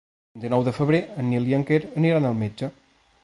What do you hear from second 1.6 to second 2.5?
Quer aniran al